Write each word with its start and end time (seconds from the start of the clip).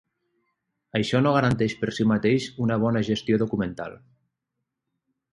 Això 0.99 1.19
no 1.25 1.33
garanteix 1.35 1.75
per 1.81 1.89
si 1.97 2.07
mateix 2.11 2.47
una 2.67 2.77
bona 2.85 3.03
gestió 3.09 3.39
documental. 3.43 3.93